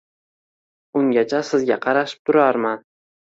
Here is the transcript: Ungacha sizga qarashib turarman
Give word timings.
Ungacha 1.01 1.41
sizga 1.51 1.77
qarashib 1.85 2.23
turarman 2.31 2.83